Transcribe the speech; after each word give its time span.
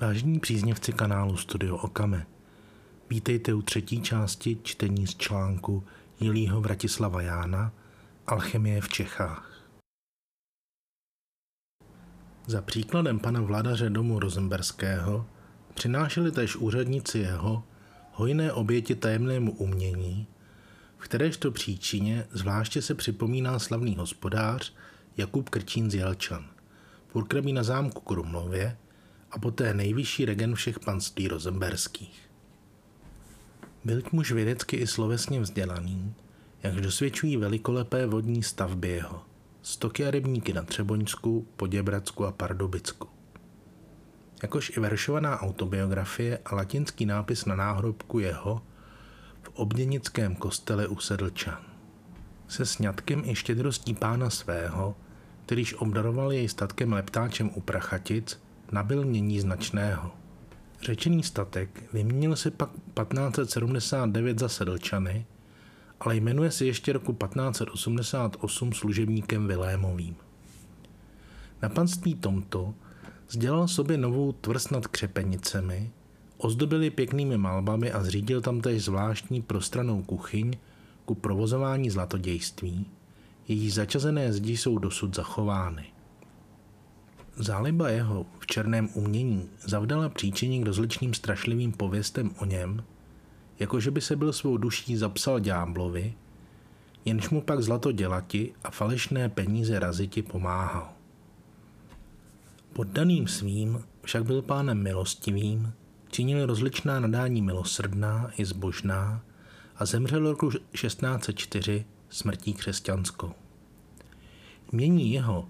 Vážení 0.00 0.40
příznivci 0.40 0.92
kanálu 0.92 1.36
Studio 1.36 1.76
Okame, 1.76 2.26
vítejte 3.10 3.54
u 3.54 3.62
třetí 3.62 4.02
části 4.02 4.58
čtení 4.62 5.06
z 5.06 5.14
článku 5.14 5.84
Jilího 6.20 6.60
Vratislava 6.60 7.22
Jána 7.22 7.72
Alchemie 8.26 8.80
v 8.80 8.88
Čechách. 8.88 9.68
Za 12.46 12.62
příkladem 12.62 13.18
pana 13.18 13.40
vladaře 13.40 13.90
domu 13.90 14.18
Rosenberského 14.18 15.26
přinášeli 15.74 16.32
též 16.32 16.56
úředníci 16.56 17.18
jeho 17.18 17.64
hojné 18.12 18.52
oběti 18.52 18.94
tajemnému 18.94 19.52
umění, 19.52 20.26
v 20.98 21.04
kteréžto 21.04 21.50
příčině 21.50 22.26
zvláště 22.30 22.82
se 22.82 22.94
připomíná 22.94 23.58
slavný 23.58 23.96
hospodář 23.96 24.74
Jakub 25.16 25.48
Krčín 25.48 25.90
z 25.90 25.94
Jelčan, 25.94 26.46
purkrabí 27.12 27.52
na 27.52 27.62
zámku 27.62 28.00
Krumlově, 28.00 28.76
a 29.34 29.38
poté 29.38 29.74
nejvyšší 29.74 30.24
regen 30.24 30.54
všech 30.54 30.78
panství 30.78 31.28
rozemberských. 31.28 32.30
Byl 33.84 34.02
muž 34.12 34.32
vědecky 34.32 34.76
i 34.76 34.86
slovesně 34.86 35.40
vzdělaný, 35.40 36.14
jakž 36.62 36.80
dosvědčují 36.80 37.36
velikolepé 37.36 38.06
vodní 38.06 38.42
stavby 38.42 38.88
jeho, 38.88 39.22
stoky 39.62 40.06
a 40.06 40.10
rybníky 40.10 40.52
na 40.52 40.62
Třeboňsku, 40.62 41.46
Poděbradsku 41.56 42.26
a 42.26 42.32
Pardubicku. 42.32 43.08
Jakož 44.42 44.76
i 44.76 44.80
veršovaná 44.80 45.40
autobiografie 45.40 46.38
a 46.44 46.54
latinský 46.54 47.06
nápis 47.06 47.44
na 47.44 47.56
náhrobku 47.56 48.18
jeho 48.18 48.62
v 49.42 49.48
obděnickém 49.54 50.34
kostele 50.36 50.86
u 50.86 50.98
Sedlčan. 50.98 51.64
Se 52.48 52.66
sňatkem 52.66 53.22
i 53.24 53.34
štědrostí 53.34 53.94
pána 53.94 54.30
svého, 54.30 54.96
kterýž 55.46 55.74
obdaroval 55.74 56.32
jej 56.32 56.48
statkem 56.48 56.92
leptáčem 56.92 57.50
u 57.54 57.60
Prachatic, 57.60 58.43
nabil 58.74 59.04
mění 59.04 59.40
značného. 59.40 60.10
Řečený 60.82 61.22
statek 61.22 61.82
vyměnil 61.92 62.36
si 62.36 62.50
pak 62.50 62.70
1579 62.94 64.38
za 64.38 64.48
Sedlčany, 64.48 65.26
ale 66.00 66.16
jmenuje 66.16 66.50
se 66.50 66.64
ještě 66.64 66.92
roku 66.92 67.12
1588 67.12 68.72
služebníkem 68.72 69.46
Vilémovým. 69.46 70.16
Na 71.62 71.68
panství 71.68 72.14
tomto 72.14 72.74
sdělal 73.28 73.68
sobě 73.68 73.98
novou 73.98 74.32
tvrz 74.32 74.70
nad 74.70 74.86
křepenicemi, 74.86 75.90
ozdobil 76.36 76.82
ji 76.82 76.90
pěknými 76.90 77.38
malbami 77.38 77.92
a 77.92 78.04
zřídil 78.04 78.40
tam 78.40 78.60
též 78.60 78.84
zvláštní 78.84 79.42
prostranou 79.42 80.02
kuchyň 80.02 80.56
ku 81.04 81.14
provozování 81.14 81.90
zlatodějství, 81.90 82.86
jejíž 83.48 83.74
začazené 83.74 84.32
zdi 84.32 84.56
jsou 84.56 84.78
dosud 84.78 85.16
zachovány. 85.16 85.93
Záliba 87.36 87.88
jeho 87.88 88.26
v 88.38 88.46
černém 88.46 88.88
umění 88.94 89.48
zavdala 89.66 90.08
příčině 90.08 90.60
k 90.60 90.66
rozličným 90.66 91.14
strašlivým 91.14 91.72
pověstem 91.72 92.30
o 92.38 92.44
něm, 92.44 92.84
jakože 93.58 93.90
by 93.90 94.00
se 94.00 94.16
byl 94.16 94.32
svou 94.32 94.56
duší 94.56 94.96
zapsal 94.96 95.40
ďáblovi, 95.40 96.14
jenž 97.04 97.30
mu 97.30 97.40
pak 97.40 97.62
zlato 97.62 97.92
dělati 97.92 98.54
a 98.64 98.70
falešné 98.70 99.28
peníze 99.28 99.78
raziti 99.78 100.22
pomáhal. 100.22 100.92
Poddaným 102.72 103.28
svým 103.28 103.84
však 104.02 104.24
byl 104.24 104.42
pánem 104.42 104.82
milostivým, 104.82 105.72
činil 106.10 106.46
rozličná 106.46 107.00
nadání 107.00 107.42
milosrdná 107.42 108.30
i 108.36 108.44
zbožná 108.44 109.22
a 109.76 109.86
zemřel 109.86 110.30
roku 110.30 110.50
1604 110.50 111.84
smrtí 112.08 112.54
křesťanskou. 112.54 113.32
Mění 114.72 115.12
jeho 115.12 115.48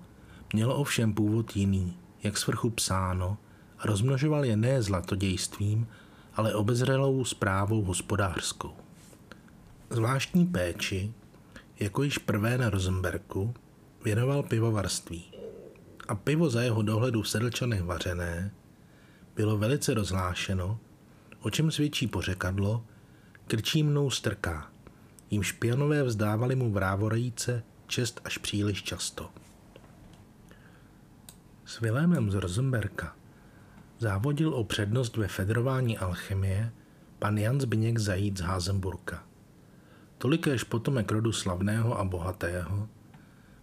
Mělo 0.55 0.77
ovšem 0.77 1.15
původ 1.15 1.57
jiný, 1.57 1.97
jak 2.23 2.39
svrchu 2.39 2.71
psáno, 2.71 3.39
a 3.79 3.87
rozmnožoval 3.87 4.45
je 4.45 4.57
ne 4.57 4.83
zlatodějstvím, 4.83 5.87
ale 6.35 6.55
obezřelou 6.55 7.25
zprávou 7.25 7.83
hospodářskou. 7.83 8.73
Zvláštní 9.91 10.47
péči, 10.47 11.13
jako 11.81 12.03
již 12.03 12.19
prvé 12.19 12.59
na 12.59 12.71
Rosenberku, 12.71 13.55
věnoval 14.05 14.43
pivovarství. 14.43 15.25
A 16.09 16.15
pivo 16.15 16.51
za 16.51 16.63
jeho 16.63 16.83
dohledu 16.83 17.23
v 17.23 17.29
Sedlčanech 17.29 17.83
vařené 17.83 18.55
bylo 19.37 19.59
velice 19.59 19.95
rozhlášeno, 19.95 20.79
o 21.41 21.51
čem 21.51 21.71
svědčí 21.71 22.07
pořekadlo, 22.07 22.85
krčí 23.47 23.83
mnou 23.83 24.11
strká, 24.11 24.71
jim 25.31 25.43
špionové 25.43 26.03
vzdávali 26.03 26.57
mu 26.57 26.71
vrávorajíce 26.71 27.63
čest 27.87 28.21
až 28.25 28.39
příliš 28.39 28.83
často. 28.83 29.31
S 31.67 31.81
Vilémem 31.81 32.31
z 32.31 32.35
Rosenberka 32.35 33.17
závodil 33.99 34.55
o 34.55 34.65
přednost 34.65 35.17
ve 35.17 35.29
federování 35.29 35.99
alchemie 35.99 36.73
pan 37.19 37.39
Jan 37.39 37.61
Zbigněk 37.61 37.99
Zajít 37.99 38.39
z 38.39 38.41
Házenburka. 38.41 39.23
Tolikéž 40.19 40.65
potomek 40.65 41.13
rodu 41.13 41.33
slavného 41.33 41.99
a 41.99 42.05
bohatého, 42.05 42.89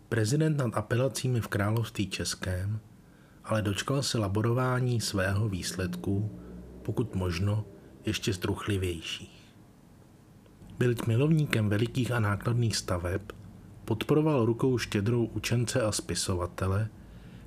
prezident 0.09 0.57
nad 0.57 0.77
apelacími 0.77 1.41
v 1.41 1.47
království 1.47 2.07
českém, 2.07 2.79
ale 3.43 3.61
dočkal 3.61 4.03
se 4.03 4.17
laborování 4.17 5.01
svého 5.01 5.49
výsledku, 5.49 6.39
pokud 6.81 7.15
možno 7.15 7.65
ještě 8.05 8.33
struchlivějších. 8.33 9.53
Byl 10.77 10.95
milovníkem 11.07 11.69
velikých 11.69 12.11
a 12.11 12.19
nákladných 12.19 12.75
staveb, 12.75 13.21
podporoval 13.85 14.45
rukou 14.45 14.77
štědrou 14.77 15.25
učence 15.25 15.81
a 15.81 15.91
spisovatele– 15.91 16.89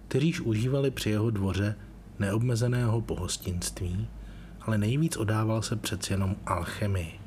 kteříž 0.08 0.40
užívali 0.40 0.90
při 0.90 1.10
jeho 1.10 1.30
dvoře 1.30 1.76
neobmezeného 2.18 3.00
pohostinství, 3.00 4.08
ale 4.60 4.78
nejvíc 4.78 5.16
odával 5.16 5.62
se 5.62 5.76
přeci 5.76 6.12
jenom 6.12 6.36
alchemii. 6.46 7.20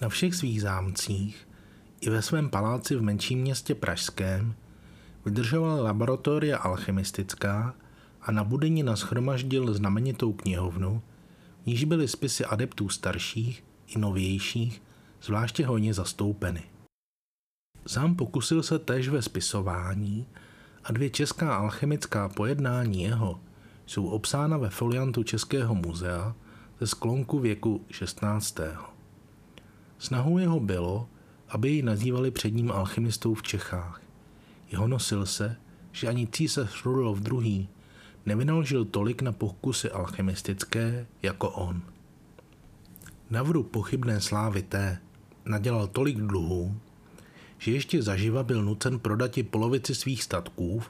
Na 0.00 0.08
všech 0.08 0.34
svých 0.34 0.62
zámcích 0.62 1.48
i 2.00 2.10
ve 2.10 2.22
svém 2.22 2.50
paláci 2.50 2.96
v 2.96 3.02
menším 3.02 3.40
městě 3.40 3.74
Pražském 3.74 4.54
vydržoval 5.24 5.82
laboratoria 5.82 6.58
alchemistická 6.58 7.74
a 8.22 8.32
na 8.32 8.44
Budeni 8.44 8.82
naschromaždil 8.82 9.74
znamenitou 9.74 10.32
knihovnu, 10.32 11.02
v 11.62 11.66
níž 11.66 11.84
byly 11.84 12.08
spisy 12.08 12.44
adeptů 12.44 12.88
starších 12.88 13.64
i 13.86 13.98
novějších, 13.98 14.82
zvláště 15.22 15.66
hojně 15.66 15.94
zastoupeny. 15.94 16.62
Sám 17.86 18.14
pokusil 18.14 18.62
se 18.62 18.78
též 18.78 19.08
ve 19.08 19.22
spisování 19.22 20.26
a 20.88 20.92
dvě 20.92 21.10
česká 21.10 21.56
alchemická 21.56 22.28
pojednání 22.28 23.02
jeho 23.02 23.40
jsou 23.86 24.06
obsána 24.06 24.56
ve 24.56 24.70
foliantu 24.70 25.22
Českého 25.22 25.74
muzea 25.74 26.34
ze 26.80 26.86
sklonku 26.86 27.38
věku 27.38 27.84
16. 27.90 28.60
Snahou 29.98 30.38
jeho 30.38 30.60
bylo, 30.60 31.08
aby 31.48 31.70
ji 31.70 31.82
nazývali 31.82 32.30
předním 32.30 32.72
alchemistou 32.72 33.34
v 33.34 33.42
Čechách. 33.42 34.02
Jeho 34.70 34.88
nosil 34.88 35.26
se, 35.26 35.56
že 35.92 36.08
ani 36.08 36.26
císař 36.26 36.84
Rudolf 36.84 37.20
II. 37.32 37.68
nevynaložil 38.26 38.84
tolik 38.84 39.22
na 39.22 39.32
pokusy 39.32 39.90
alchemistické 39.90 41.06
jako 41.22 41.50
on. 41.50 41.82
Navru 43.30 43.62
pochybné 43.62 44.20
slávy 44.20 44.62
té 44.62 44.98
nadělal 45.44 45.86
tolik 45.86 46.16
dluhů, 46.16 46.80
že 47.58 47.70
ještě 47.70 48.02
zaživa 48.02 48.42
byl 48.42 48.62
nucen 48.62 48.98
prodati 48.98 49.42
polovici 49.42 49.94
svých 49.94 50.22
statků 50.22 50.82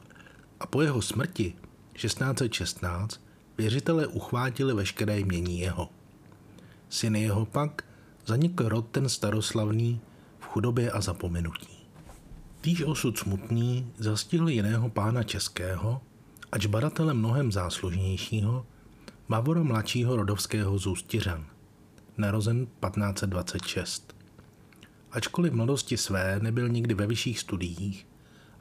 a 0.61 0.67
po 0.67 0.83
jeho 0.83 1.03
smrti 1.03 1.55
1616 1.93 3.21
věřitelé 3.59 4.07
uchvátili 4.07 4.75
veškeré 4.75 5.19
jmění 5.19 5.61
jeho. 5.61 5.89
Syny 6.89 7.23
jeho 7.23 7.47
pak 7.47 7.85
zanikl 8.27 8.69
rod 8.69 8.87
ten 8.91 9.09
staroslavný 9.09 10.01
v 10.41 10.45
chudobě 10.47 10.91
a 10.91 11.01
zapomenutí. 11.01 11.79
Týž 12.61 12.83
osud 12.83 13.19
smutný 13.19 13.93
zastihl 13.99 14.49
jiného 14.49 14.89
pána 14.89 15.23
českého, 15.23 16.01
ač 16.53 16.67
baratele 16.67 17.15
mnohem 17.15 17.53
záslužnějšího, 17.53 18.67
Bavora 19.29 19.63
mladšího 19.63 20.17
rodovského 20.17 20.79
Zůstiřan, 20.79 21.47
narozen 22.19 22.67
1526. 22.67 24.18
Ačkoliv 25.13 25.53
v 25.53 25.57
mladosti 25.57 25.97
své 25.97 26.41
nebyl 26.43 26.69
nikdy 26.69 26.95
ve 26.95 27.07
vyšších 27.07 27.41
studiích 27.41 28.07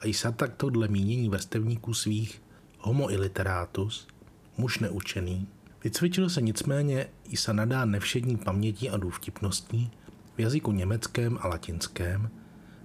a 0.00 0.06
i 0.06 0.14
sa 0.14 0.32
takto 0.32 0.70
dle 0.70 0.88
mínění 0.88 1.28
vrstevníků 1.28 1.94
svých 1.94 2.42
homo 2.78 3.10
illiteratus, 3.10 4.08
muž 4.56 4.78
neučený, 4.78 5.46
vycvičil 5.84 6.30
se 6.30 6.40
nicméně 6.42 7.06
i 7.28 7.36
sa 7.36 7.52
nadá 7.52 7.84
nevšední 7.84 8.36
pamětí 8.36 8.90
a 8.90 8.96
důvtipností 8.96 9.90
v 10.36 10.40
jazyku 10.40 10.72
německém 10.72 11.38
a 11.40 11.48
latinském 11.48 12.30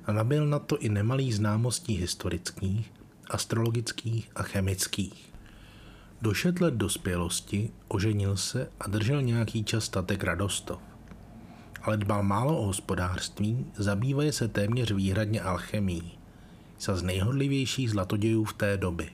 a 0.06 0.12
nabil 0.12 0.48
na 0.48 0.59
to 0.59 0.77
i 0.77 0.89
nemalých 0.89 1.36
známostí 1.36 1.95
historických, 1.95 2.92
astrologických 3.30 4.31
a 4.36 4.44
chemických. 4.44 5.33
Do 6.21 6.33
šest 6.33 6.59
let 6.59 6.74
dospělosti 6.74 7.71
oženil 7.88 8.38
se 8.38 8.69
a 8.80 8.88
držel 8.88 9.21
nějaký 9.21 9.63
čas 9.63 9.83
statek 9.83 10.24
Radostov 10.24 10.93
ale 11.83 11.97
dbal 11.97 12.24
málo 12.24 12.57
o 12.57 12.65
hospodářství, 12.65 13.65
zabývaje 13.75 14.31
se 14.31 14.47
téměř 14.47 14.91
výhradně 14.91 15.41
alchemií, 15.41 16.18
sa 16.77 16.95
z 16.95 17.03
nejhodlivějších 17.03 17.91
zlatodějů 17.91 18.44
v 18.44 18.53
té 18.53 18.77
doby. 18.77 19.09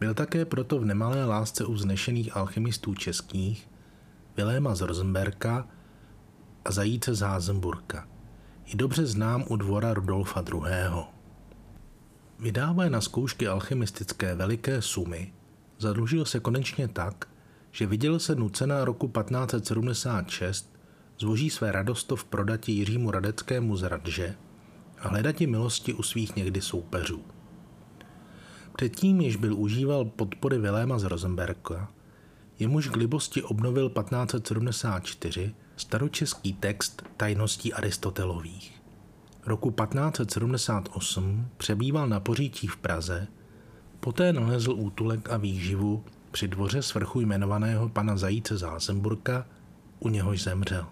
Byl 0.00 0.14
také 0.14 0.44
proto 0.44 0.78
v 0.78 0.84
nemalé 0.84 1.24
lásce 1.24 1.64
u 1.64 1.72
vznešených 1.72 2.36
alchymistů 2.36 2.94
českých, 2.94 3.68
Viléma 4.36 4.74
z 4.74 4.80
Rosenberka 4.80 5.68
a 6.64 6.72
zajíce 6.72 7.14
z 7.14 7.20
Házenburka. 7.20 8.08
I 8.66 8.76
dobře 8.76 9.06
znám 9.06 9.44
u 9.48 9.56
dvora 9.56 9.94
Rudolfa 9.94 10.44
II. 10.52 11.04
Vydávaje 12.38 12.90
na 12.90 13.00
zkoušky 13.00 13.48
alchymistické 13.48 14.34
veliké 14.34 14.82
sumy, 14.82 15.32
zadlužil 15.78 16.24
se 16.24 16.40
konečně 16.40 16.88
tak, 16.88 17.28
že 17.70 17.86
viděl 17.86 18.18
se 18.18 18.34
nucena 18.34 18.84
roku 18.84 19.08
1576 19.08 20.79
zvoží 21.20 21.50
své 21.50 21.72
radostov 21.72 22.24
prodati 22.24 22.72
Jiřímu 22.72 23.10
Radeckému 23.10 23.76
z 23.76 23.82
Radže 23.82 24.34
a 24.98 25.08
hledati 25.08 25.46
milosti 25.46 25.94
u 25.94 26.02
svých 26.02 26.36
někdy 26.36 26.60
soupeřů. 26.60 27.24
Předtím, 28.76 29.20
již 29.20 29.36
byl 29.36 29.56
užíval 29.56 30.04
podpory 30.04 30.58
Viléma 30.58 30.98
z 30.98 31.04
Rosenberga, 31.04 31.88
jemuž 32.58 32.88
k 32.88 32.96
libosti 32.96 33.42
obnovil 33.42 33.90
1574 33.90 35.54
staročeský 35.76 36.52
text 36.52 37.02
tajností 37.16 37.72
Aristotelových. 37.72 38.82
Roku 39.46 39.70
1578 39.70 41.48
přebýval 41.56 42.08
na 42.08 42.20
pořítí 42.20 42.66
v 42.66 42.76
Praze, 42.76 43.26
poté 44.00 44.32
nalezl 44.32 44.72
útulek 44.72 45.30
a 45.30 45.36
výživu 45.36 46.04
při 46.30 46.48
dvoře 46.48 46.82
svrchu 46.82 47.20
jmenovaného 47.20 47.88
pana 47.88 48.16
Zajíce 48.16 48.56
Zázenburka, 48.56 49.46
u 49.98 50.08
něhož 50.08 50.42
zemřel. 50.42 50.86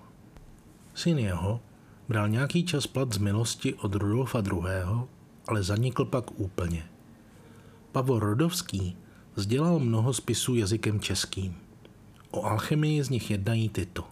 Syn 0.98 1.18
jeho 1.18 1.60
bral 2.08 2.28
nějaký 2.28 2.64
čas 2.64 2.86
plat 2.86 3.12
z 3.12 3.18
milosti 3.18 3.74
od 3.74 3.94
Rudolfa 3.94 4.38
II., 4.38 4.62
ale 5.48 5.62
zanikl 5.62 6.04
pak 6.04 6.40
úplně. 6.40 6.84
Pavol 7.92 8.18
Rodovský 8.18 8.96
Vzdělal 9.38 9.78
mnoho 9.78 10.12
spisů 10.12 10.54
jazykem 10.54 11.00
českým. 11.00 11.56
O 12.30 12.44
alchemii 12.44 13.02
z 13.02 13.08
nich 13.10 13.30
jednají 13.30 13.68
tyto. 13.68 14.04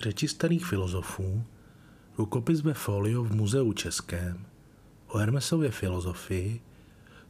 Řeči 0.00 0.28
starých 0.28 0.66
filozofů, 0.66 1.44
rukopis 2.18 2.60
ve 2.60 2.74
folio 2.74 3.24
v 3.24 3.34
Muzeu 3.34 3.72
Českém, 3.72 4.46
o 5.08 5.18
Hermesově 5.18 5.70
filozofii, 5.70 6.60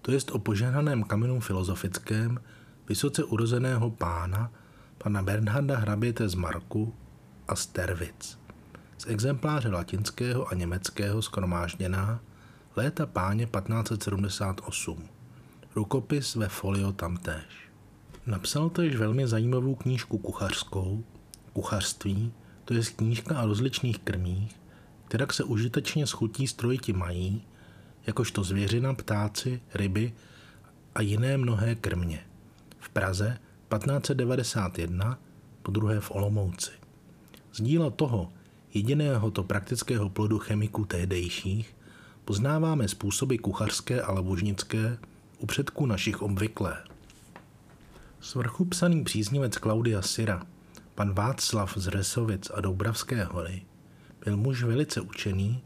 to 0.02 0.12
jest 0.12 0.30
o 0.30 0.38
požehnaném 0.38 1.02
kamenu 1.02 1.40
filozofickém 1.40 2.40
vysoce 2.88 3.24
urozeného 3.24 3.90
pána, 3.90 4.52
pana 4.98 5.22
Bernharda 5.22 5.78
Hraběte 5.78 6.28
z 6.28 6.34
Marku 6.34 6.94
a 7.48 7.56
Stervic. 7.56 8.45
Z 8.98 9.06
exempláře 9.06 9.68
latinského 9.68 10.48
a 10.48 10.54
německého 10.54 11.22
skromážděná 11.22 12.20
léta 12.76 13.06
páně 13.06 13.46
1578 13.46 15.08
rukopis 15.76 16.34
ve 16.34 16.48
folio 16.48 16.92
tamtéž. 16.92 17.44
Napsal 18.26 18.70
též 18.70 18.96
velmi 18.96 19.28
zajímavou 19.28 19.74
knížku 19.74 20.18
kuchařskou, 20.18 21.04
kuchařství, 21.52 22.32
to 22.64 22.74
je 22.74 22.82
knížka 22.82 23.42
o 23.42 23.46
rozličných 23.46 23.98
krmích, 23.98 24.60
která 25.08 25.26
se 25.30 25.44
užitečně 25.44 26.06
schutí 26.06 26.46
strojiti 26.46 26.92
mají, 26.92 27.44
jakožto 28.06 28.44
zvěřina, 28.44 28.94
ptáci, 28.94 29.60
ryby 29.74 30.12
a 30.94 31.00
jiné 31.00 31.36
mnohé 31.36 31.74
krmě. 31.74 32.20
V 32.78 32.88
Praze 32.88 33.38
1591, 33.76 35.18
po 35.62 35.70
druhé 35.70 36.00
v 36.00 36.10
Olomouci. 36.10 36.70
Z 37.52 37.60
díla 37.60 37.90
toho, 37.90 38.32
jediného 38.76 39.30
to 39.30 39.42
praktického 39.42 40.10
plodu 40.10 40.38
chemiků 40.38 40.84
tehdejších, 40.84 41.76
poznáváme 42.24 42.88
způsoby 42.88 43.36
kuchařské 43.36 44.02
a 44.02 44.12
labožnické, 44.12 44.98
u 45.38 45.46
předků 45.46 45.86
našich 45.86 46.22
obvyklé. 46.22 46.76
Svrchu 48.20 48.64
psaný 48.64 49.04
příznivec 49.04 49.58
Klaudia 49.58 50.02
Syra, 50.02 50.46
pan 50.94 51.14
Václav 51.14 51.72
z 51.76 51.86
Resovic 51.86 52.50
a 52.54 52.60
Doubravské 52.60 53.24
hory, 53.24 53.62
byl 54.24 54.36
muž 54.36 54.62
velice 54.62 55.00
učený, 55.00 55.60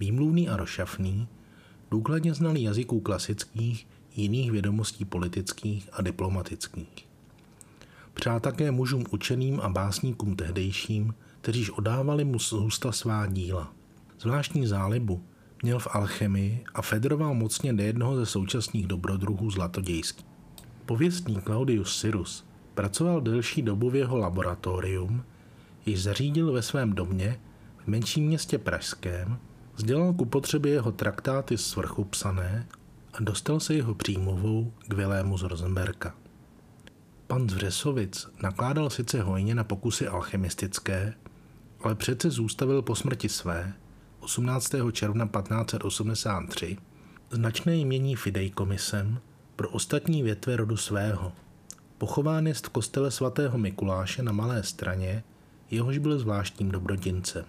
výmluvný 0.00 0.48
a 0.48 0.56
rošafný, 0.56 1.28
důkladně 1.90 2.34
znalý 2.34 2.62
jazyků 2.62 3.00
klasických, 3.00 3.86
jiných 4.16 4.50
vědomostí 4.50 5.04
politických 5.04 5.88
a 5.92 6.02
diplomatických. 6.02 7.06
Přál 8.14 8.40
také 8.40 8.70
mužům 8.70 9.04
učeným 9.10 9.60
a 9.60 9.68
básníkům 9.68 10.36
tehdejším, 10.36 11.14
kteříž 11.42 11.70
odávali 11.70 12.24
mu 12.24 12.38
z 12.38 12.52
ústa 12.52 12.92
svá 12.92 13.26
díla. 13.26 13.72
Zvláštní 14.20 14.66
zálibu 14.66 15.24
měl 15.62 15.78
v 15.78 15.88
alchemii 15.90 16.64
a 16.74 16.82
federoval 16.82 17.34
mocně 17.34 17.72
nejednoho 17.72 18.16
ze 18.16 18.26
současných 18.26 18.86
dobrodruhů 18.86 19.50
zlatodějských. 19.50 20.26
Pověstník 20.86 21.44
Claudius 21.44 22.00
Cyrus 22.00 22.44
pracoval 22.74 23.20
delší 23.20 23.62
dobu 23.62 23.90
v 23.90 23.96
jeho 23.96 24.16
laboratorium, 24.16 25.24
již 25.86 26.02
zařídil 26.02 26.52
ve 26.52 26.62
svém 26.62 26.92
domě 26.92 27.40
v 27.84 27.86
menším 27.86 28.24
městě 28.24 28.58
Pražském, 28.58 29.38
sdělal 29.76 30.12
ku 30.12 30.24
potřebě 30.24 30.72
jeho 30.72 30.92
traktáty 30.92 31.58
svrchu 31.58 32.04
psané 32.04 32.66
a 33.12 33.16
dostal 33.20 33.60
se 33.60 33.74
jeho 33.74 33.94
přímluvou 33.94 34.72
k 34.88 34.94
Vilému 34.94 35.38
z 35.38 35.42
Rosenberka. 35.42 36.14
Pan 37.26 37.48
z 37.48 37.52
Vřesovic 37.52 38.28
nakládal 38.42 38.90
sice 38.90 39.22
hojně 39.22 39.54
na 39.54 39.64
pokusy 39.64 40.08
alchemistické, 40.08 41.14
ale 41.82 41.94
přece 41.94 42.30
zůstavil 42.30 42.82
po 42.82 42.94
smrti 42.94 43.28
své 43.28 43.72
18. 44.20 44.72
června 44.92 45.26
1583 45.26 46.76
značné 47.30 47.76
jmění 47.76 48.16
fidejkomisem 48.16 49.18
pro 49.56 49.70
ostatní 49.70 50.22
větve 50.22 50.56
rodu 50.56 50.76
svého. 50.76 51.32
Pochován 51.98 52.46
jest 52.46 52.66
v 52.66 52.70
kostele 52.70 53.10
svatého 53.10 53.58
Mikuláše 53.58 54.22
na 54.22 54.32
Malé 54.32 54.62
straně, 54.62 55.24
jehož 55.70 55.98
byl 55.98 56.18
zvláštním 56.18 56.70
dobrodincem. 56.70 57.44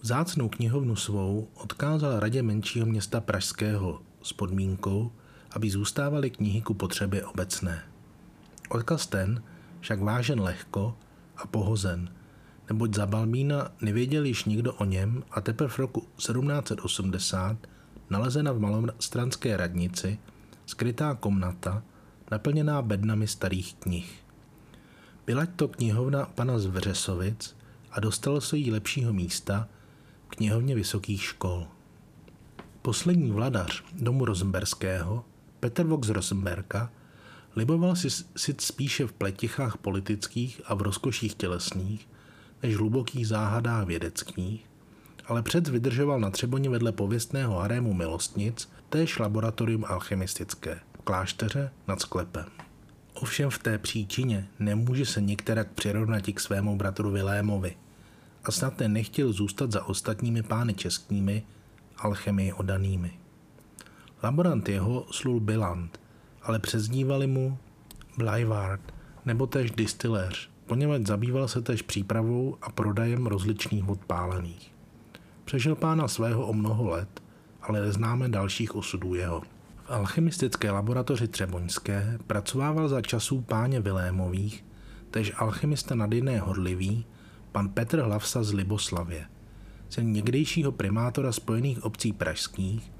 Vzácnou 0.00 0.48
knihovnu 0.48 0.96
svou 0.96 1.48
odkázal 1.54 2.20
radě 2.20 2.42
menšího 2.42 2.86
města 2.86 3.20
Pražského 3.20 4.02
s 4.22 4.32
podmínkou, 4.32 5.12
aby 5.50 5.70
zůstávaly 5.70 6.30
knihy 6.30 6.60
ku 6.60 6.74
potřebě 6.74 7.24
obecné. 7.24 7.82
Odkaz 8.68 9.06
ten 9.06 9.42
však 9.80 10.00
vážen 10.00 10.40
lehko 10.40 10.96
a 11.36 11.46
pohozen– 11.46 12.10
neboť 12.70 12.94
za 12.94 13.06
Balbína 13.06 13.72
nevěděl 13.80 14.24
již 14.24 14.44
nikdo 14.44 14.74
o 14.74 14.84
něm 14.84 15.22
a 15.30 15.40
teprve 15.40 15.68
v 15.68 15.78
roku 15.78 16.00
1780 16.00 17.56
nalezena 18.10 18.52
v 18.52 18.60
malostranské 18.60 19.56
radnici 19.56 20.18
skrytá 20.66 21.14
komnata, 21.14 21.82
naplněná 22.30 22.82
bednami 22.82 23.26
starých 23.26 23.74
knih. 23.74 24.24
Byla 25.26 25.46
to 25.46 25.68
knihovna 25.68 26.26
pana 26.34 26.58
z 26.58 26.66
Vřesovic 26.66 27.56
a 27.90 28.00
dostalo 28.00 28.40
se 28.40 28.56
jí 28.56 28.70
lepšího 28.70 29.12
místa 29.12 29.68
v 30.28 30.28
knihovně 30.28 30.74
vysokých 30.74 31.22
škol. 31.22 31.66
Poslední 32.82 33.30
vladař 33.30 33.84
domu 33.92 34.24
Rosenberského, 34.24 35.24
Petr 35.60 35.86
Vox 35.86 36.08
Rosenberka, 36.08 36.92
liboval 37.56 37.96
si, 37.96 38.10
si 38.36 38.54
spíše 38.58 39.06
v 39.06 39.12
pletichách 39.12 39.76
politických 39.76 40.60
a 40.64 40.74
v 40.74 40.82
rozkoších 40.82 41.34
tělesných, 41.34 42.08
než 42.62 42.76
hlubokých 42.76 43.28
záhadách 43.28 43.86
vědeckých, 43.86 44.66
ale 45.26 45.42
před 45.42 45.68
vydržoval 45.68 46.20
na 46.20 46.30
Třeboni 46.30 46.68
vedle 46.68 46.92
pověstného 46.92 47.58
harému 47.58 47.94
milostnic 47.94 48.70
též 48.88 49.18
laboratorium 49.18 49.84
alchemistické 49.88 50.80
v 50.98 51.02
klášteře 51.02 51.70
nad 51.88 52.00
sklepem. 52.00 52.46
Ovšem 53.14 53.50
v 53.50 53.58
té 53.58 53.78
příčině 53.78 54.48
nemůže 54.58 55.06
se 55.06 55.20
některak 55.20 55.70
přirovnat 55.70 56.26
k 56.26 56.40
svému 56.40 56.76
bratru 56.76 57.10
Vilémovi 57.10 57.76
a 58.44 58.50
snad 58.50 58.76
ten 58.76 58.92
nechtěl 58.92 59.32
zůstat 59.32 59.72
za 59.72 59.84
ostatními 59.84 60.42
pány 60.42 60.74
českými 60.74 61.42
alchemii 61.96 62.52
odanými. 62.52 63.12
Laborant 64.22 64.68
jeho 64.68 65.06
slul 65.10 65.40
Biland, 65.40 66.00
ale 66.42 66.58
přezdívali 66.58 67.26
mu 67.26 67.58
Blyvard 68.18 68.94
nebo 69.24 69.46
též 69.46 69.70
distiléř, 69.70 70.50
poněvadž 70.70 71.06
zabýval 71.06 71.48
se 71.48 71.62
též 71.62 71.82
přípravou 71.82 72.56
a 72.62 72.70
prodajem 72.70 73.26
rozličných 73.26 73.84
vod 73.84 74.04
pálených. 74.06 74.72
Přežil 75.44 75.74
pána 75.74 76.08
svého 76.08 76.46
o 76.46 76.52
mnoho 76.52 76.90
let, 76.90 77.22
ale 77.62 77.80
neznáme 77.80 78.28
dalších 78.28 78.74
osudů 78.74 79.14
jeho. 79.14 79.40
V 79.84 79.90
alchemistické 79.90 80.70
laboratoři 80.70 81.28
Třeboňské 81.28 82.18
pracovával 82.26 82.88
za 82.88 83.02
časů 83.02 83.40
páně 83.40 83.80
Vilémových, 83.80 84.64
tež 85.10 85.32
alchemista 85.36 85.94
nad 85.94 86.12
jiné 86.12 86.40
horlivý, 86.40 87.06
pan 87.52 87.68
Petr 87.68 88.00
Hlavsa 88.00 88.42
z 88.42 88.52
Liboslavě, 88.52 89.26
syn 89.88 90.12
někdejšího 90.12 90.72
primátora 90.72 91.32
Spojených 91.32 91.84
obcí 91.84 92.12
pražských, 92.12 92.92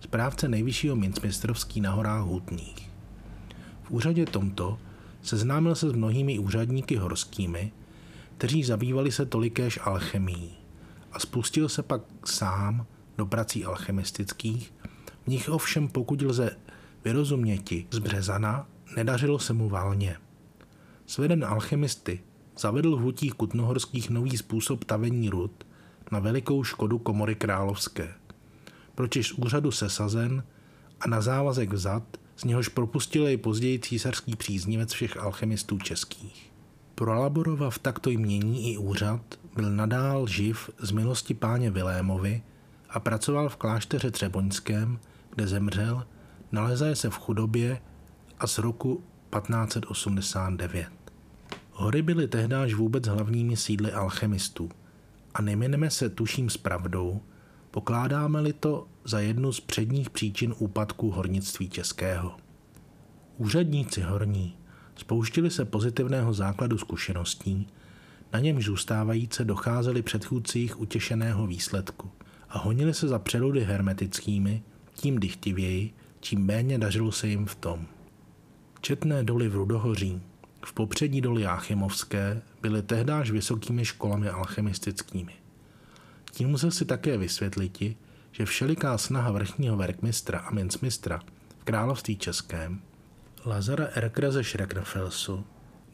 správce 0.00 0.48
nejvyššího 0.48 0.96
mincmistrovský 0.96 1.80
na 1.80 1.90
horách 1.92 2.22
Hutných. 2.22 2.90
V 3.82 3.90
úřadě 3.90 4.26
tomto 4.26 4.78
Seznámil 5.22 5.74
se 5.74 5.90
s 5.90 5.92
mnohými 5.92 6.38
úřadníky 6.38 6.96
horskými, 6.96 7.72
kteří 8.36 8.64
zabývali 8.64 9.12
se 9.12 9.26
tolikéž 9.26 9.78
alchemií 9.82 10.52
a 11.12 11.18
spustil 11.18 11.68
se 11.68 11.82
pak 11.82 12.02
sám 12.24 12.86
do 13.18 13.26
prací 13.26 13.64
alchemistických, 13.64 14.74
v 15.24 15.26
nich 15.26 15.48
ovšem 15.48 15.88
pokud 15.88 16.22
lze 16.22 16.56
vyrozuměti 17.04 17.86
z 17.90 17.98
Březana, 17.98 18.66
nedařilo 18.96 19.38
se 19.38 19.52
mu 19.52 19.68
válně. 19.68 20.16
Sveden 21.06 21.44
alchemisty 21.44 22.20
zavedl 22.58 22.96
v 22.96 23.00
hutích 23.00 23.34
kutnohorských 23.34 24.10
nový 24.10 24.36
způsob 24.36 24.84
tavení 24.84 25.30
rud 25.30 25.66
na 26.12 26.18
velikou 26.18 26.64
škodu 26.64 26.98
komory 26.98 27.34
královské. 27.34 28.14
Pročiž 28.94 29.28
z 29.28 29.32
úřadu 29.32 29.70
sesazen 29.70 30.44
a 31.00 31.08
na 31.08 31.20
závazek 31.20 31.72
vzat, 31.72 32.16
z 32.36 32.44
něhož 32.44 32.68
propustil 32.68 33.26
jej 33.26 33.36
později 33.36 33.78
císařský 33.78 34.36
příznivec 34.36 34.92
všech 34.92 35.16
alchemistů 35.16 35.78
českých. 35.78 36.52
Prolaborova 36.94 37.70
v 37.70 37.78
takto 37.78 38.10
jmění 38.10 38.72
i 38.72 38.78
úřad 38.78 39.20
byl 39.54 39.70
nadál 39.70 40.26
živ 40.26 40.70
z 40.78 40.90
milosti 40.90 41.34
páně 41.34 41.70
Vilémovi 41.70 42.42
a 42.90 43.00
pracoval 43.00 43.48
v 43.48 43.56
klášteře 43.56 44.10
Třeboňském, 44.10 44.98
kde 45.34 45.46
zemřel, 45.46 46.06
nalezaje 46.52 46.96
se 46.96 47.10
v 47.10 47.18
chudobě 47.18 47.80
a 48.38 48.46
z 48.46 48.58
roku 48.58 49.04
1589. 49.36 50.88
Hory 51.72 52.02
byly 52.02 52.28
tehdáž 52.28 52.74
vůbec 52.74 53.06
hlavními 53.06 53.56
sídly 53.56 53.92
alchemistů 53.92 54.70
a 55.34 55.42
nemineme 55.42 55.90
se 55.90 56.08
tuším 56.08 56.50
s 56.50 56.56
pravdou, 56.56 57.20
pokládáme-li 57.72 58.52
to 58.52 58.86
za 59.04 59.20
jednu 59.20 59.52
z 59.52 59.60
předních 59.60 60.10
příčin 60.10 60.54
úpadku 60.58 61.10
hornictví 61.10 61.68
českého. 61.68 62.36
Úředníci 63.38 64.00
horní 64.00 64.56
spouštili 64.96 65.50
se 65.50 65.64
pozitivného 65.64 66.32
základu 66.32 66.78
zkušeností, 66.78 67.66
na 68.32 68.38
němž 68.38 68.64
zůstávajíce 68.64 69.44
docházeli 69.44 70.02
předchůdci 70.02 70.58
jich 70.58 70.80
utěšeného 70.80 71.46
výsledku 71.46 72.10
a 72.48 72.58
honili 72.58 72.94
se 72.94 73.08
za 73.08 73.18
přeludy 73.18 73.64
hermetickými, 73.64 74.62
tím 74.94 75.20
dychtivěji, 75.20 75.94
čím 76.20 76.40
méně 76.44 76.78
dařilo 76.78 77.12
se 77.12 77.28
jim 77.28 77.46
v 77.46 77.54
tom. 77.54 77.86
Četné 78.80 79.24
doly 79.24 79.48
v 79.48 79.54
Rudohoří, 79.54 80.22
v 80.66 80.72
popřední 80.72 81.20
doli 81.20 81.42
Jáchymovské, 81.42 82.42
byly 82.62 82.82
tehdáž 82.82 83.30
vysokými 83.30 83.84
školami 83.84 84.28
alchemistickými. 84.28 85.41
Tím 86.34 86.48
musel 86.48 86.70
si 86.70 86.84
také 86.84 87.16
vysvětlit, 87.16 87.96
že 88.32 88.44
všeliká 88.44 88.98
snaha 88.98 89.30
vrchního 89.30 89.76
verkmistra 89.76 90.38
a 90.38 90.50
mincmistra 90.50 91.22
v 91.58 91.64
království 91.64 92.16
českém 92.16 92.80
Lazara 93.44 93.84
Erkra 93.84 94.30
ze 94.30 94.44
Schreckenfelsu, 94.44 95.44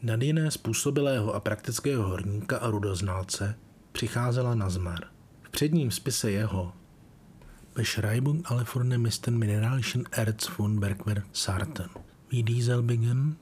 nad 0.03 0.21
jiné 0.21 0.51
způsobilého 0.51 1.33
a 1.33 1.39
praktického 1.39 2.07
horníka 2.07 2.57
a 2.57 2.69
rudoznalce, 2.69 3.55
přicházela 3.91 4.55
na 4.55 4.69
zmar. 4.69 4.99
V 5.41 5.49
předním 5.49 5.91
spise 5.91 6.31
jeho 6.31 6.73
Beschreibung 7.75 8.51
alle 8.51 8.65
dem 9.25 9.39
mineralischen 9.39 10.05
Erz 10.11 10.47
von 10.57 10.79
Bergwerk 10.79 11.25
Sarten, 11.33 11.89
wie 12.29 12.43
dieselbigen 12.43 13.37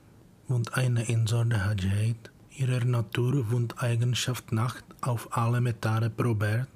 und 0.48 0.70
eine 0.74 1.02
Insorte 1.02 1.64
Hajheit 1.64 2.30
ihrer 2.50 2.84
Natur 2.84 3.46
und 3.52 3.82
Eigenschaft 3.82 4.52
Nacht 4.52 4.84
auf 5.00 5.28
alle 5.30 5.60
Metalle 5.60 6.10
probert 6.10 6.68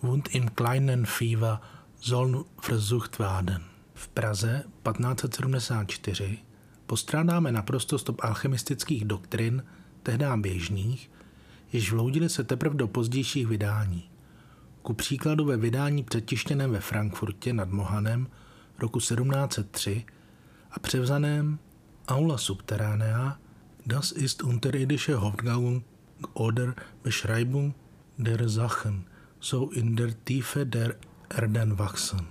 und 0.00 0.34
im 0.34 0.54
kleinen 0.54 1.06
Fieber 1.06 1.60
sollen 2.00 2.44
versucht 2.60 3.18
werden. 3.18 3.64
V 3.94 4.08
Praze 4.08 4.64
1574 4.84 6.44
postrádáme 6.86 7.52
naprosto 7.52 7.98
stop 7.98 8.24
alchemistických 8.24 9.04
doktrin, 9.04 9.64
tehdá 10.02 10.36
běžných, 10.36 11.10
jež 11.72 11.92
vloudily 11.92 12.28
se 12.28 12.44
teprve 12.44 12.74
do 12.74 12.88
pozdějších 12.88 13.46
vydání. 13.46 14.10
Ku 14.82 14.94
příkladu 14.94 15.44
ve 15.44 15.56
vydání 15.56 16.04
přetištěném 16.04 16.70
ve 16.70 16.80
Frankfurtě 16.80 17.52
nad 17.52 17.68
Mohanem 17.68 18.28
roku 18.78 18.98
1703 18.98 20.04
a 20.70 20.78
převzaném 20.78 21.58
Aula 22.08 22.38
Subterranea 22.38 23.38
Das 23.86 24.12
ist 24.12 24.42
unterirdische 24.42 25.20
Hauptgang 25.20 25.82
oder 26.34 26.74
Beschreibung 27.02 27.74
der 28.18 28.48
Sachen, 28.48 29.06
so 29.40 29.70
in 29.70 29.96
der 29.96 30.12
Tiefe 30.24 30.66
der 30.66 30.94
Erden 31.28 31.78
wachsen. 31.78 32.26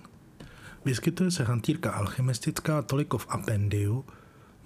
Vyskytuje 0.86 1.32
se 1.32 1.44
hantýrka 1.44 1.92
alchemistická 1.92 2.82
toliko 2.82 3.18
v 3.18 3.28
Appendiu, 3.30 4.06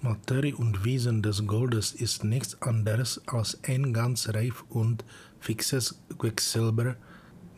Materie 0.02 0.54
und 0.54 0.84
Wesen 0.84 1.22
des 1.22 1.40
Goldes 1.46 1.92
ist 1.92 2.24
nichts 2.24 2.56
anderes 2.60 3.20
als 3.26 3.58
ein 3.64 3.92
ganz 3.92 4.28
reif 4.28 4.64
und 4.68 5.04
fixes 5.40 5.98
Quecksilber, 6.18 6.96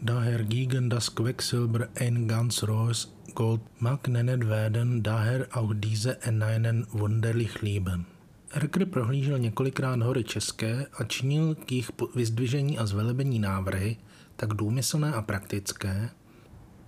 daher 0.01 0.45
gegen 0.45 0.89
das 0.89 1.15
Quecksilber 1.15 1.89
ein 1.99 2.29
ganz 2.29 2.63
rohes 2.63 3.13
Gold 3.35 3.61
mag 3.81 4.09
nennet 4.09 4.49
werden, 4.49 5.03
daher 5.03 5.49
auch 5.53 5.75
diese 5.75 6.23
einen 6.23 6.87
wunderlich 6.93 7.63
lieben. 7.63 8.07
Erker 8.51 8.87
prohlížel 8.87 9.39
několikrát 9.39 10.03
hory 10.03 10.25
české 10.25 10.87
a 10.93 11.05
činil 11.05 11.55
k 11.55 11.73
jejich 11.73 11.91
vyzdvižení 12.15 12.79
a 12.79 12.87
zvelebení 12.87 13.39
návrhy 13.39 13.97
tak 14.37 14.55
důmyslné 14.55 15.13
a 15.13 15.23
praktické, 15.23 16.11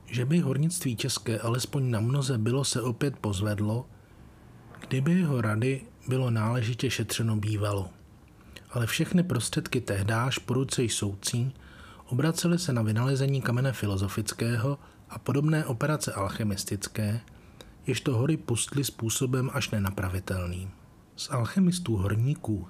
že 0.06 0.24
by 0.24 0.38
hornictví 0.38 0.96
české 0.96 1.38
alespoň 1.38 1.90
na 1.90 2.00
mnoze 2.00 2.38
bylo 2.38 2.64
se 2.64 2.82
opět 2.82 3.16
pozvedlo, 3.16 3.86
kdyby 4.88 5.12
jeho 5.12 5.40
rady 5.40 5.82
bylo 6.08 6.30
náležitě 6.30 6.90
šetřeno 6.90 7.36
bývalo. 7.36 7.90
Ale 8.70 8.86
všechny 8.86 9.22
prostředky 9.22 9.80
tehdáž 9.80 10.38
po 10.38 10.54
ruce 10.54 10.82
soucí 10.88 11.54
obracely 12.06 12.58
se 12.58 12.72
na 12.72 12.82
vynalezení 12.82 13.42
kamene 13.42 13.72
filozofického 13.72 14.78
a 15.10 15.18
podobné 15.18 15.66
operace 15.66 16.12
alchemistické, 16.12 17.20
jež 17.86 18.00
to 18.00 18.16
hory 18.16 18.36
pustly 18.36 18.84
způsobem 18.84 19.50
až 19.52 19.70
nenapravitelným. 19.70 20.70
Z 21.16 21.30
alchemistů 21.30 21.96
horníků 21.96 22.68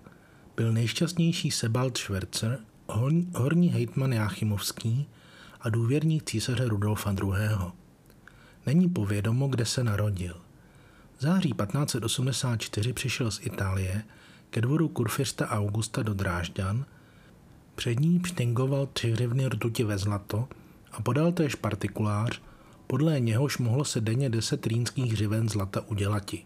byl 0.56 0.72
nejšťastnější 0.72 1.50
Sebald 1.50 1.96
Schwerzer, 1.96 2.58
horní 3.34 3.68
hejtman 3.68 4.12
Jáchymovský 4.12 5.08
a 5.60 5.68
důvěrník 5.68 6.24
císaře 6.24 6.68
Rudolfa 6.68 7.10
II. 7.12 7.72
Není 8.66 8.88
povědomo, 8.88 9.48
kde 9.48 9.64
se 9.64 9.84
narodil– 9.84 10.36
září 11.18 11.52
1584 11.52 12.92
přišel 12.92 13.30
z 13.30 13.40
Itálie 13.42 14.02
ke 14.50 14.60
dvoru 14.60 14.88
kurfiřta 14.88 15.48
Augusta 15.48 16.02
do 16.02 16.14
Drážďan, 16.14 16.84
před 17.74 18.00
ní 18.00 18.20
pštengoval 18.20 18.86
tři 18.86 19.10
hřivny 19.10 19.48
rtuti 19.48 19.84
ve 19.84 19.98
zlato 19.98 20.48
a 20.92 21.02
podal 21.02 21.32
též 21.32 21.54
partikulář, 21.54 22.42
podle 22.86 23.20
něhož 23.20 23.58
mohlo 23.58 23.84
se 23.84 24.00
denně 24.00 24.30
deset 24.30 24.66
rýnských 24.66 25.12
hřiven 25.12 25.48
zlata 25.48 25.80
udělati. 25.80 26.44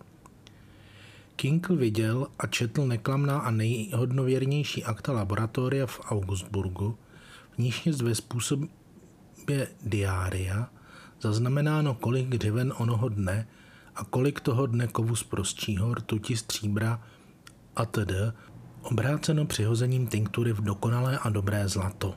Kinkl 1.37 1.77
viděl 1.77 2.27
a 2.39 2.47
četl 2.47 2.87
neklamná 2.87 3.39
a 3.39 3.51
nejhodnověrnější 3.51 4.85
akta 4.85 5.12
laboratoria 5.12 5.87
v 5.87 6.01
Augustburgu, 6.05 6.99
v 7.55 7.59
níž 7.59 7.87
je 7.87 7.93
ve 7.93 8.15
způsobě 8.15 8.71
diária 9.83 10.71
zaznamenáno, 11.21 11.95
kolik 11.95 12.35
hřiven 12.35 12.73
onoho 12.79 13.09
dne 13.09 13.49
a 13.97 14.05
kolik 14.05 14.41
toho 14.41 14.67
dne 14.67 14.87
kovu 14.87 15.17
z 15.17 15.23
prostšího, 15.23 15.95
rtuti, 15.95 16.37
stříbra 16.37 17.03
a 17.77 17.85
td. 17.85 18.12
obráceno 18.83 19.47
přihozením 19.47 20.07
tinktury 20.07 20.53
v 20.53 20.61
dokonalé 20.61 21.19
a 21.19 21.31
dobré 21.31 21.69
zlato. 21.69 22.15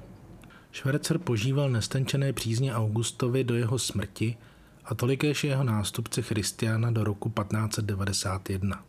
Švercer 0.72 1.18
požíval 1.18 1.70
nestenčené 1.70 2.34
přízně 2.34 2.76
Augustovi 2.76 3.44
do 3.44 3.56
jeho 3.56 3.80
smrti 3.80 4.38
a 4.86 4.96
tolikéž 4.96 5.44
jeho 5.44 5.64
nástupce 5.64 6.22
Christiana 6.22 6.92
do 6.92 7.04
roku 7.04 7.30
1591. 7.30 8.84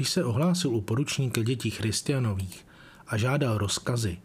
Když 0.00 0.10
se 0.10 0.24
ohlásil 0.24 0.70
u 0.70 0.80
poručníka 0.80 1.42
dětí 1.42 1.70
Christianových 1.70 2.66
a 3.06 3.16
žádal 3.16 3.58
rozkazy, 3.58 4.18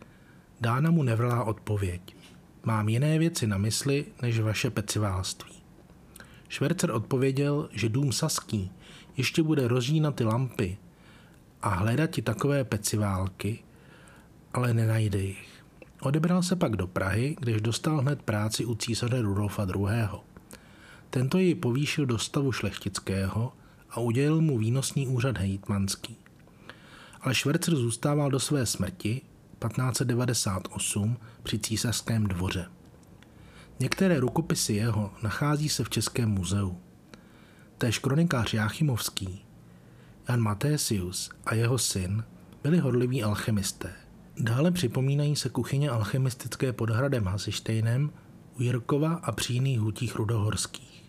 dána 0.62 0.92
mu 0.92 1.04
nevrlá 1.04 1.44
odpověď. 1.44 2.16
Mám 2.64 2.90
jiné 2.90 3.20
věci 3.20 3.48
na 3.48 3.58
mysli 3.58 4.06
než 4.22 4.40
vaše 4.40 4.70
peciválství. 4.70 5.52
Švercer 6.50 6.92
odpověděl, 6.92 7.70
že 7.72 7.90
dům 7.90 8.12
Saský 8.12 8.72
ještě 9.18 9.44
bude 9.44 9.68
rozžínat 9.68 10.16
ty 10.16 10.24
lampy 10.24 10.78
a 11.62 11.70
hledat 11.70 12.10
ti 12.10 12.22
takové 12.22 12.64
peciválky, 12.64 13.64
ale 14.54 14.74
nenajde 14.74 15.20
jich. 15.20 15.66
Odebral 16.02 16.44
se 16.44 16.56
pak 16.56 16.76
do 16.76 16.88
Prahy, 16.88 17.36
kdež 17.40 17.62
dostal 17.62 17.98
hned 17.98 18.22
práci 18.22 18.66
u 18.66 18.76
císaře 18.76 19.22
Rudolfa 19.22 19.68
II. 19.76 20.20
Tento 21.10 21.38
ji 21.38 21.56
povýšil 21.56 22.06
do 22.06 22.18
stavu 22.18 22.52
šlechtického 22.52 23.54
a 23.96 24.00
udělil 24.00 24.42
mu 24.42 24.58
výnosný 24.58 25.08
úřad 25.08 25.38
hejtmanský. 25.38 26.18
Ale 27.22 27.36
Švercer 27.36 27.76
zůstával 27.76 28.32
do 28.32 28.40
své 28.40 28.66
smrti 28.66 29.22
1598 29.60 31.18
při 31.44 31.60
císařském 31.60 32.24
dvoře. 32.24 32.66
Některé 33.80 34.20
rukopisy 34.20 34.74
jeho 34.74 35.14
nachází 35.24 35.70
se 35.70 35.84
v 35.84 35.90
Českém 35.90 36.30
muzeu. 36.30 36.78
Též 37.78 38.00
kronikář 38.00 38.54
Jáchymovský, 38.54 39.46
Jan 40.30 40.40
Matésius 40.40 41.30
a 41.46 41.56
jeho 41.56 41.78
syn 41.78 42.24
byli 42.64 42.80
hodliví 42.80 43.24
alchemisté. 43.24 43.94
Dále 44.38 44.72
připomínají 44.72 45.36
se 45.36 45.50
kuchyně 45.50 45.90
alchemistické 45.90 46.74
pod 46.74 46.90
hradem 46.90 47.26
Hasištejnem 47.26 48.12
u 48.60 48.62
Jirkova 48.62 49.14
a 49.14 49.32
při 49.32 49.54
jiných 49.54 49.80
hutích 49.80 50.16
rudohorských. 50.16 51.04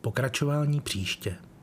Pokračování 0.00 0.80
příště. 0.80 1.36